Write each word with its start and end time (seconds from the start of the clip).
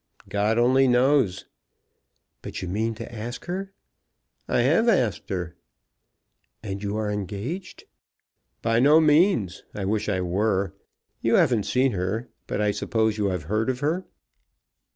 "God 0.29 0.57
only 0.57 0.87
knows." 0.87 1.45
"But 2.41 2.63
you 2.63 2.67
mean 2.67 2.95
to 2.95 3.13
ask 3.15 3.45
her?" 3.45 3.71
"I 4.47 4.61
have 4.61 4.89
asked 4.89 5.29
her." 5.29 5.53
"And 6.63 6.81
you 6.81 6.97
are 6.97 7.11
engaged?" 7.11 7.83
"By 8.63 8.79
no 8.79 8.99
means. 8.99 9.61
I 9.75 9.85
wish 9.85 10.09
I 10.09 10.21
were. 10.21 10.73
You 11.21 11.35
haven't 11.35 11.67
seen 11.67 11.91
her, 11.91 12.29
but 12.47 12.59
I 12.59 12.71
suppose 12.71 13.19
you 13.19 13.27
have 13.27 13.43
heard 13.43 13.69
of 13.69 13.81
her?" 13.81 14.07